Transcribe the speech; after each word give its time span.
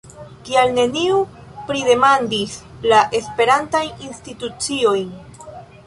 Kial 0.45 0.71
neniu 0.77 1.19
pridemandis 1.67 2.57
la 2.93 3.05
esperantajn 3.21 4.05
instituciojn? 4.11 5.15